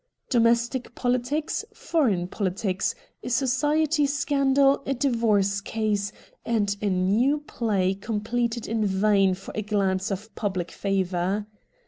[0.31, 6.11] Domestic politics, foreign politics, a society scandal, a divorce case,
[6.43, 11.45] and a new play com peted in vain for a glance of public favour.